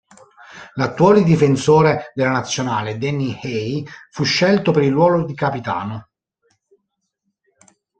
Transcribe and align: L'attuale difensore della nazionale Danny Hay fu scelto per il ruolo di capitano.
L'attuale 0.77 1.21
difensore 1.23 2.11
della 2.15 2.31
nazionale 2.31 2.97
Danny 2.97 3.37
Hay 3.39 3.85
fu 4.09 4.23
scelto 4.23 4.71
per 4.71 4.81
il 4.81 4.93
ruolo 4.93 5.23
di 5.25 5.35
capitano. 5.35 6.09